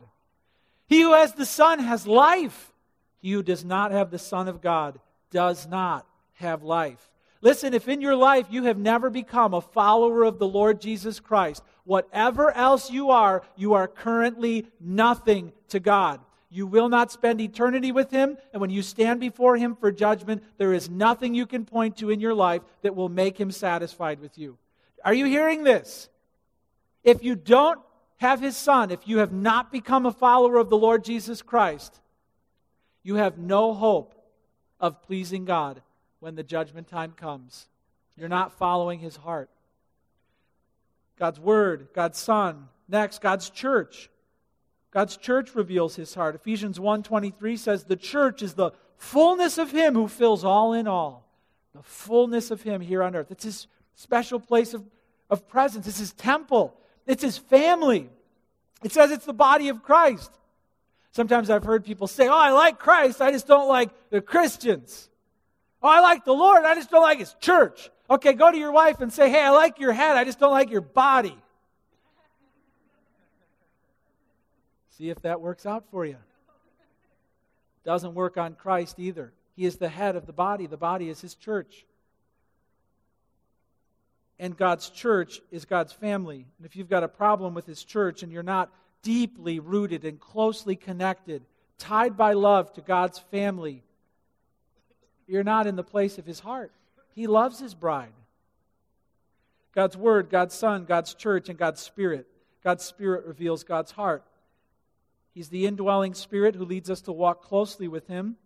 [0.86, 2.74] He who has the Son has life.
[3.20, 7.10] He who does not have the Son of God does not have life.
[7.40, 11.20] Listen, if in your life you have never become a follower of the Lord Jesus
[11.20, 16.20] Christ, whatever else you are, you are currently nothing to God.
[16.54, 20.44] You will not spend eternity with him, and when you stand before him for judgment,
[20.58, 24.20] there is nothing you can point to in your life that will make him satisfied
[24.20, 24.58] with you.
[25.02, 26.10] Are you hearing this?
[27.04, 27.80] If you don't
[28.18, 31.98] have his son, if you have not become a follower of the Lord Jesus Christ,
[33.02, 34.14] you have no hope
[34.78, 35.80] of pleasing God
[36.20, 37.66] when the judgment time comes.
[38.14, 39.48] You're not following his heart.
[41.18, 44.10] God's word, God's son, next God's church.
[44.92, 46.34] God's church reveals his heart.
[46.34, 51.26] Ephesians 1:23 says the church is the fullness of him who fills all in all.
[51.74, 53.30] The fullness of him here on earth.
[53.30, 54.84] It's his special place of,
[55.30, 55.88] of presence.
[55.88, 56.76] It's his temple.
[57.06, 58.10] It's his family.
[58.82, 60.30] It says it's the body of Christ.
[61.12, 65.08] Sometimes I've heard people say, Oh, I like Christ, I just don't like the Christians.
[65.82, 67.90] Oh, I like the Lord, I just don't like his church.
[68.10, 70.52] Okay, go to your wife and say, Hey, I like your head, I just don't
[70.52, 71.36] like your body.
[75.02, 76.14] See if that works out for you.
[77.84, 79.32] Doesn't work on Christ either.
[79.56, 81.84] He is the head of the body, the body is his church.
[84.38, 86.46] And God's church is God's family.
[86.56, 88.70] And if you've got a problem with his church and you're not
[89.02, 91.42] deeply rooted and closely connected,
[91.78, 93.82] tied by love to God's family,
[95.26, 96.70] you're not in the place of his heart.
[97.16, 98.14] He loves his bride.
[99.74, 102.28] God's Word, God's Son, God's church, and God's Spirit.
[102.62, 104.22] God's Spirit reveals God's heart.
[105.34, 108.36] He's the indwelling Spirit who leads us to walk closely with Him.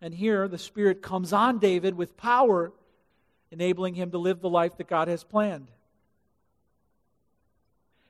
[0.00, 2.72] And here, the Spirit comes on David with power,
[3.50, 5.70] enabling him to live the life that God has planned.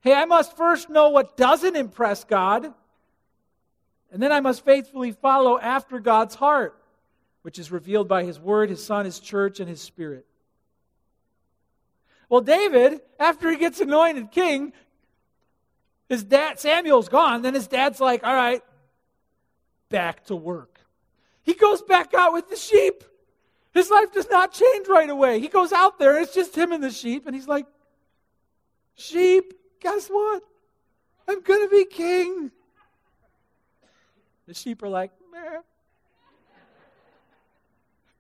[0.01, 2.73] Hey, I must first know what doesn't impress God,
[4.13, 6.81] and then I must faithfully follow after God's heart,
[7.43, 10.27] which is revealed by His Word, His Son, His church, and His Spirit.
[12.29, 14.73] Well, David, after he gets anointed king,
[16.09, 17.43] his dad, Samuel's gone.
[17.43, 18.63] Then his dad's like, all right,
[19.89, 20.81] back to work.
[21.43, 23.05] He goes back out with the sheep.
[23.73, 25.39] His life does not change right away.
[25.41, 27.67] He goes out there, and it's just him and the sheep, and he's like,
[28.95, 30.43] Sheep, guess what?
[31.29, 32.51] I'm going to be king.
[34.47, 35.61] The sheep are like, Meh.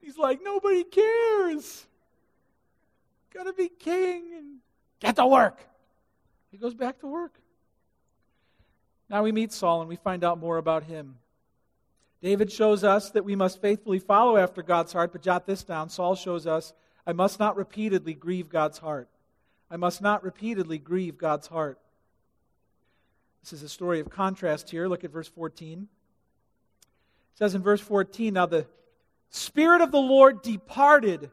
[0.03, 1.87] He's like, Nobody cares.
[3.37, 4.47] Gonna be king and
[4.99, 5.61] get to work.
[6.51, 7.35] He goes back to work.
[9.09, 11.17] Now we meet Saul and we find out more about him.
[12.23, 15.89] David shows us that we must faithfully follow after God's heart, but jot this down.
[15.89, 16.73] Saul shows us
[17.07, 19.09] I must not repeatedly grieve God's heart.
[19.71, 21.79] I must not repeatedly grieve God's heart.
[23.43, 24.89] This is a story of contrast here.
[24.89, 25.83] Look at verse 14.
[25.83, 28.67] It says in verse 14 Now the
[29.31, 31.31] Spirit of the Lord departed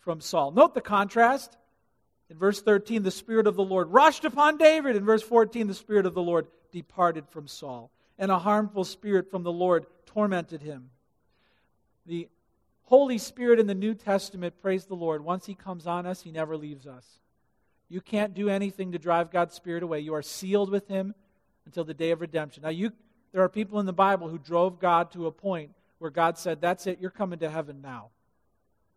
[0.00, 0.52] from Saul.
[0.52, 1.56] Note the contrast.
[2.30, 4.96] In verse 13, the Spirit of the Lord rushed upon David.
[4.96, 9.30] In verse 14, the Spirit of the Lord departed from Saul, and a harmful spirit
[9.30, 10.90] from the Lord tormented him.
[12.06, 12.28] The
[12.84, 16.32] Holy Spirit in the New Testament, praise the Lord, once He comes on us, He
[16.32, 17.06] never leaves us.
[17.88, 20.00] You can't do anything to drive God's Spirit away.
[20.00, 21.14] You are sealed with Him
[21.64, 22.62] until the day of redemption.
[22.62, 22.92] Now, you,
[23.32, 26.60] there are people in the Bible who drove God to a point where God said,
[26.60, 28.10] That's it, you're coming to heaven now.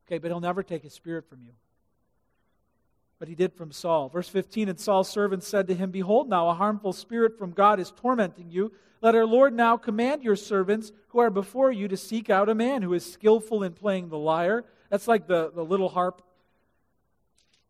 [0.08, 1.54] Okay, but He'll never take His Spirit from you
[3.20, 4.10] but he did from Saul.
[4.10, 7.80] Verse 15 And Saul's servants said to him, Behold, now a harmful spirit from God
[7.80, 8.72] is tormenting you.
[9.02, 12.56] Let our Lord now command your servants who are before you to seek out a
[12.56, 14.66] man who is skillful in playing the lyre.
[14.90, 16.22] That's like the, the little harp.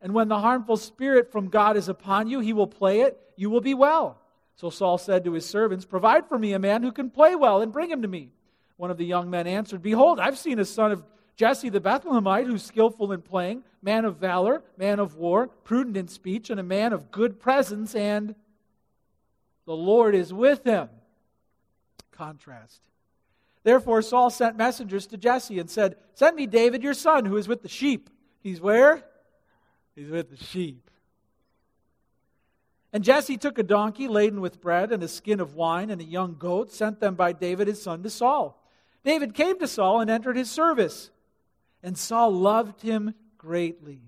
[0.02, 3.50] And when the harmful spirit from God is upon you, he will play it, you
[3.50, 4.22] will be well.
[4.56, 7.62] So Saul said to his servants, Provide for me a man who can play well
[7.62, 8.30] and bring him to me.
[8.78, 11.04] One of the young men answered, Behold, I've seen a son of
[11.36, 16.08] Jesse the Bethlehemite, who's skillful in playing, man of valor, man of war, prudent in
[16.08, 18.36] speech, and a man of good presence, and
[19.66, 20.90] the Lord is with him.
[22.12, 22.82] Contrast.
[23.64, 27.48] Therefore, Saul sent messengers to Jesse and said, Send me David, your son, who is
[27.48, 28.10] with the sheep.
[28.42, 29.04] He's where?
[29.96, 30.90] He's with the sheep.
[32.94, 36.06] And Jesse took a donkey laden with bread and a skin of wine and a
[36.06, 38.62] young goat, sent them by David his son to Saul.
[39.04, 41.12] David came to Saul and entered his service.
[41.86, 44.02] And Saul loved him greatly,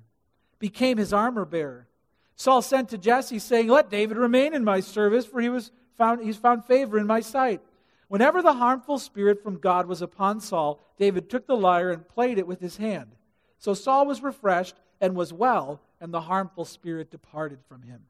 [0.57, 1.87] became his armor bearer.
[2.35, 6.23] Saul sent to Jesse, saying, Let David remain in my service, for he was found,
[6.23, 7.61] he's found favor in my sight.
[8.07, 12.39] Whenever the harmful spirit from God was upon Saul, David took the lyre and played
[12.39, 13.11] it with his hand.
[13.59, 18.05] So Saul was refreshed and was well, and the harmful spirit departed from him.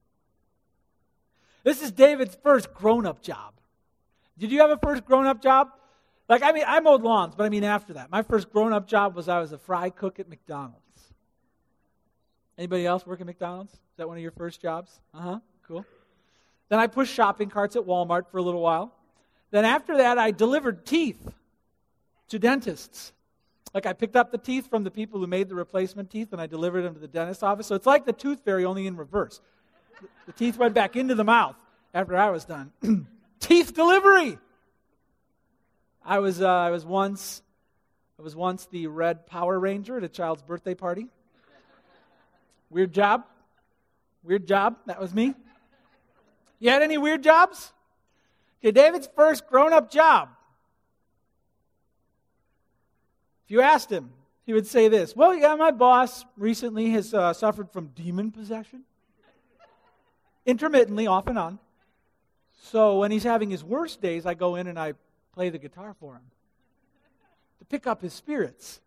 [1.65, 3.53] This is David's first grown up job.
[4.37, 5.71] Did you have a first grown up job?
[6.29, 8.11] Like, I mean, I mowed lawns, but I mean after that.
[8.11, 10.81] My first grown up job was I was a fry cook at McDonald's.
[12.57, 13.73] Anybody else work at McDonald's?
[13.73, 14.99] Is that one of your first jobs?
[15.13, 15.39] Uh huh.
[15.67, 15.85] Cool.
[16.69, 18.93] Then I pushed shopping carts at Walmart for a little while.
[19.51, 21.31] Then after that, I delivered teeth
[22.29, 23.13] to dentists.
[23.73, 26.41] Like I picked up the teeth from the people who made the replacement teeth and
[26.41, 27.67] I delivered them to the dentist's office.
[27.67, 29.39] So it's like the tooth fairy, only in reverse.
[30.25, 31.55] The teeth went back into the mouth
[31.93, 32.71] after I was done.
[33.39, 34.37] teeth delivery.
[36.09, 37.41] I was, uh, I was once,
[38.17, 41.07] I was once the red Power Ranger at a child's birthday party.
[42.69, 43.25] Weird job.
[44.23, 44.77] Weird job.
[44.85, 45.35] That was me.
[46.59, 47.73] You had any weird jobs?
[48.61, 50.29] Okay, David's first grown up job.
[53.45, 54.11] If you asked him,
[54.45, 58.83] he would say this Well, yeah, my boss recently has uh, suffered from demon possession
[60.45, 61.59] intermittently, off and on.
[62.63, 64.93] So when he's having his worst days, I go in and I
[65.37, 66.23] play the guitar for him
[67.59, 68.81] to pick up his spirits.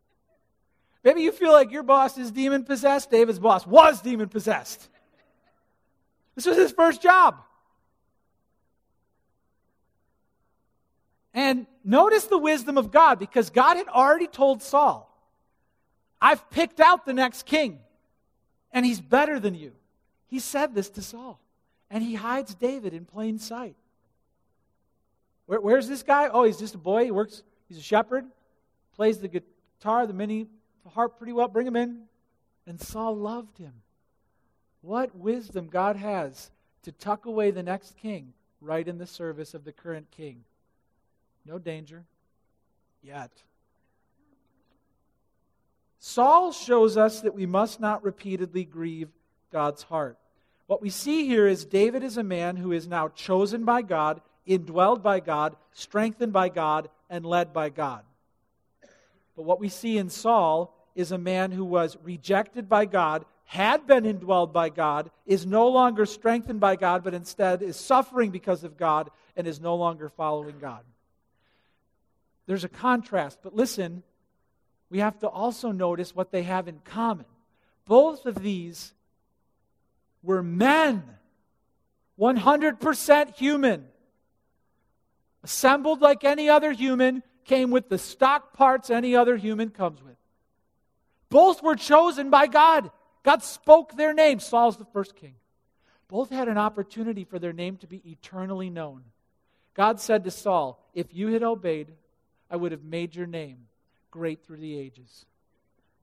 [1.05, 3.09] Maybe you feel like your boss is demon possessed.
[3.09, 4.89] David's boss was demon possessed.
[6.35, 7.37] This was his first job.
[11.33, 15.07] And notice the wisdom of God because God had already told Saul,
[16.21, 17.79] I've picked out the next king,
[18.73, 19.71] and he's better than you.
[20.27, 21.39] He said this to Saul
[21.89, 23.77] and he hides David in plain sight.
[25.51, 26.29] Where, where's this guy?
[26.29, 27.07] Oh, he's just a boy.
[27.07, 28.25] He works, he's a shepherd,
[28.95, 30.47] plays the guitar, the mini
[30.95, 31.49] harp pretty well.
[31.49, 32.03] Bring him in.
[32.69, 33.73] And Saul loved him.
[34.81, 36.53] What wisdom God has
[36.85, 40.45] to tuck away the next king right in the service of the current king.
[41.45, 42.05] No danger
[43.03, 43.33] yet.
[45.99, 49.09] Saul shows us that we must not repeatedly grieve
[49.51, 50.17] God's heart.
[50.69, 54.21] What we see here is David is a man who is now chosen by God,
[54.47, 58.03] indwelled by God, strengthened by God, and led by God.
[59.37, 63.87] But what we see in Saul is a man who was rejected by God, had
[63.87, 68.65] been indwelled by God, is no longer strengthened by God, but instead is suffering because
[68.65, 70.85] of God and is no longer following God.
[72.47, 74.03] There's a contrast, but listen,
[74.91, 77.27] we have to also notice what they have in common.
[77.87, 78.93] Both of these
[80.23, 81.03] were men,
[82.19, 83.87] 100% human.
[85.43, 90.17] Assembled like any other human, came with the stock parts any other human comes with.
[91.31, 92.91] Both were chosen by God.
[93.23, 94.41] God spoke their name.
[94.41, 95.35] Saul's the first king.
[96.09, 99.03] Both had an opportunity for their name to be eternally known.
[99.75, 101.93] God said to Saul, If you had obeyed,
[102.51, 103.67] I would have made your name
[104.11, 105.25] great through the ages.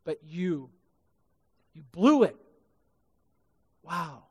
[0.05, 0.69] But you,
[1.73, 2.37] you blew it.
[3.83, 4.23] Wow.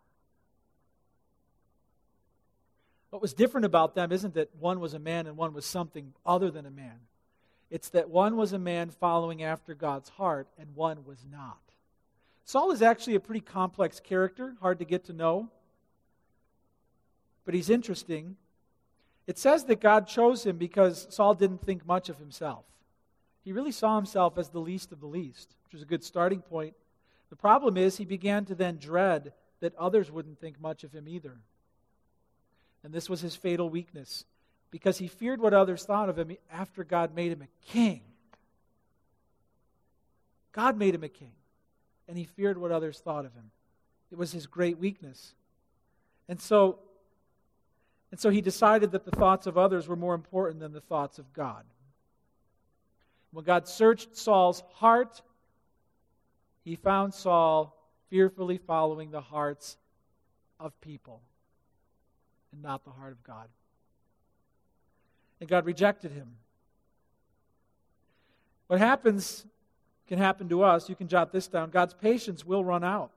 [3.10, 6.12] What was different about them isn't that one was a man and one was something
[6.24, 6.98] other than a man.
[7.70, 11.58] It's that one was a man following after God's heart and one was not.
[12.44, 15.48] Saul is actually a pretty complex character, hard to get to know,
[17.44, 18.36] but he's interesting.
[19.26, 22.64] It says that God chose him because Saul didn't think much of himself.
[23.44, 26.40] He really saw himself as the least of the least, which was a good starting
[26.40, 26.74] point.
[27.30, 31.08] The problem is he began to then dread that others wouldn't think much of him
[31.08, 31.38] either.
[32.86, 34.24] And this was his fatal weakness
[34.70, 38.00] because he feared what others thought of him after God made him a king.
[40.52, 41.32] God made him a king,
[42.06, 43.50] and he feared what others thought of him.
[44.12, 45.34] It was his great weakness.
[46.28, 46.78] And so
[48.12, 51.18] and so he decided that the thoughts of others were more important than the thoughts
[51.18, 51.64] of God.
[53.32, 55.22] When God searched Saul's heart,
[56.62, 57.76] he found Saul
[58.10, 59.76] fearfully following the hearts
[60.60, 61.20] of people
[62.52, 63.48] and not the heart of God.
[65.40, 66.36] And God rejected him.
[68.66, 69.44] What happens
[70.08, 70.88] can happen to us.
[70.88, 71.70] You can jot this down.
[71.70, 73.10] God's patience will run out.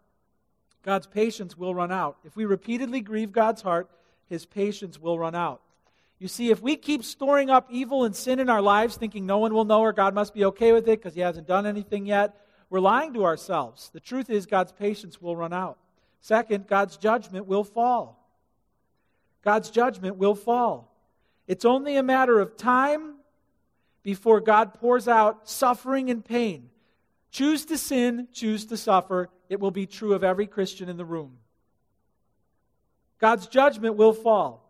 [0.84, 2.18] God's patience will run out.
[2.24, 3.90] If we repeatedly grieve God's heart,
[4.28, 5.62] his patience will run out.
[6.20, 9.38] You see, if we keep storing up evil and sin in our lives, thinking no
[9.38, 12.06] one will know or God must be okay with it because he hasn't done anything
[12.06, 12.36] yet,
[12.70, 13.90] we're lying to ourselves.
[13.94, 15.78] The truth is, God's patience will run out.
[16.22, 18.19] Second, God's judgment will fall.
[19.44, 20.94] God's judgment will fall.
[21.48, 23.16] It's only a matter of time
[24.04, 26.70] before God pours out suffering and pain.
[27.32, 29.30] Choose to sin, choose to suffer.
[29.50, 31.38] It will be true of every Christian in the room.
[33.20, 34.66] God's judgment will fall.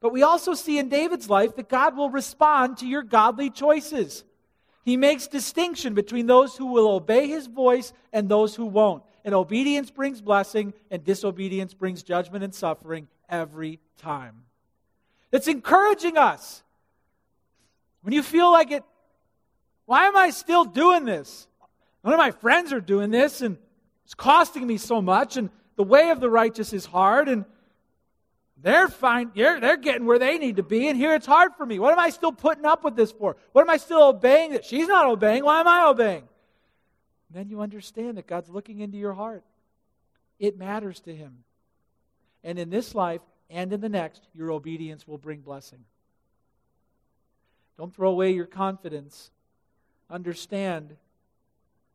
[0.00, 4.24] But we also see in David's life that God will respond to your godly choices.
[4.84, 9.02] He makes distinction between those who will obey his voice and those who won't.
[9.24, 14.44] And obedience brings blessing, and disobedience brings judgment and suffering every time.
[15.32, 16.62] It's encouraging us.
[18.02, 18.84] When you feel like it,
[19.86, 21.46] why am I still doing this?
[22.04, 23.58] None of my friends are doing this, and
[24.04, 27.44] it's costing me so much, and the way of the righteous is hard, and
[28.60, 29.30] they're fine.
[29.34, 31.78] They're, they're getting where they need to be, and here it's hard for me.
[31.78, 33.36] What am I still putting up with this for?
[33.52, 35.44] What am I still obeying that she's not obeying?
[35.44, 36.28] Why am I obeying?
[37.28, 39.44] And then you understand that God's looking into your heart.
[40.38, 41.44] It matters to Him.
[42.44, 43.20] And in this life
[43.50, 45.84] and in the next, your obedience will bring blessing.
[47.76, 49.30] Don't throw away your confidence.
[50.10, 50.96] Understand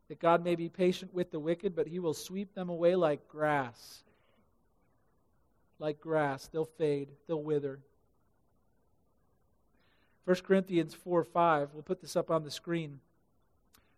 [0.08, 3.26] that God may be patient with the wicked, but He will sweep them away like
[3.28, 4.04] grass
[5.78, 6.48] like grass.
[6.48, 7.78] They'll fade, they'll wither.
[10.24, 13.00] 1 Corinthians 4 5, we'll put this up on the screen,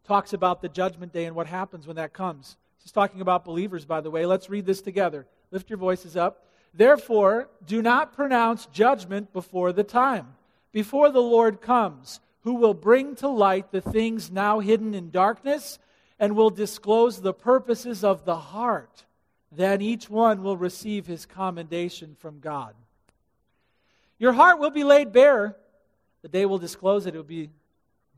[0.04, 2.56] talks about the judgment day and what happens when that comes.
[2.78, 4.26] This is talking about believers, by the way.
[4.26, 5.26] Let's read this together.
[5.50, 6.46] Lift your voices up.
[6.74, 10.34] Therefore, do not pronounce judgment before the time,
[10.72, 15.78] before the Lord comes, who will bring to light the things now hidden in darkness
[16.18, 19.06] and will disclose the purposes of the heart
[19.56, 22.74] then each one will receive his commendation from God.
[24.18, 25.56] Your heart will be laid bare.
[26.22, 27.14] The day will disclose it.
[27.14, 27.50] It will be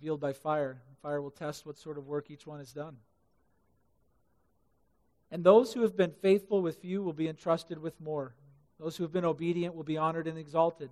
[0.00, 0.80] revealed by fire.
[1.02, 2.96] Fire will test what sort of work each one has done.
[5.30, 8.34] And those who have been faithful with few will be entrusted with more.
[8.80, 10.90] Those who have been obedient will be honored and exalted.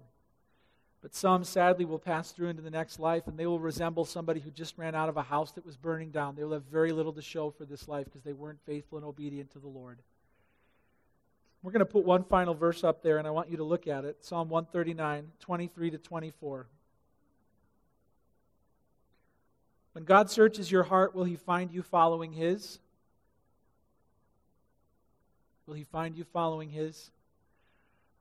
[1.00, 4.40] But some, sadly, will pass through into the next life, and they will resemble somebody
[4.40, 6.34] who just ran out of a house that was burning down.
[6.34, 9.06] They will have very little to show for this life because they weren't faithful and
[9.06, 9.98] obedient to the Lord.
[11.62, 13.86] We're going to put one final verse up there, and I want you to look
[13.86, 16.66] at it Psalm 139, 23 to 24.
[19.92, 22.80] When God searches your heart, will he find you following his?
[25.66, 27.10] Will he find you following his?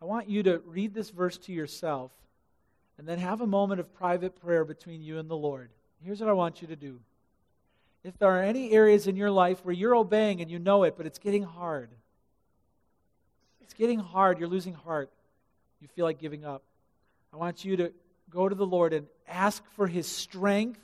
[0.02, 2.12] I want you to read this verse to yourself
[2.98, 5.70] and then have a moment of private prayer between you and the Lord.
[6.04, 7.00] Here's what I want you to do.
[8.04, 10.96] If there are any areas in your life where you're obeying and you know it,
[10.96, 11.90] but it's getting hard,
[13.62, 14.38] it's getting hard.
[14.38, 15.10] You're losing heart.
[15.82, 16.62] You feel like giving up.
[17.34, 17.92] I want you to
[18.30, 20.80] go to the Lord and ask for His strength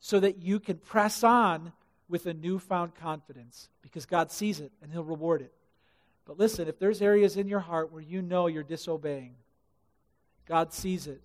[0.00, 1.72] so that you can press on
[2.08, 5.52] with a newfound confidence because God sees it and He'll reward it.
[6.30, 9.34] But listen, if there's areas in your heart where you know you're disobeying,
[10.46, 11.20] God sees it.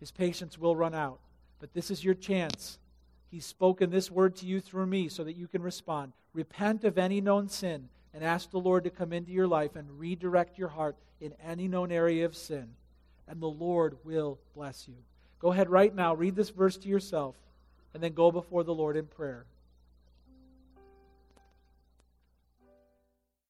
[0.00, 1.20] His patience will run out.
[1.60, 2.80] But this is your chance.
[3.30, 6.14] He's spoken this word to you through me so that you can respond.
[6.32, 10.00] Repent of any known sin and ask the Lord to come into your life and
[10.00, 12.70] redirect your heart in any known area of sin,
[13.28, 14.96] and the Lord will bless you.
[15.38, 17.36] Go ahead right now, read this verse to yourself,
[17.94, 19.46] and then go before the Lord in prayer.